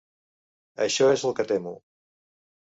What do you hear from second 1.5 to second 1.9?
temo.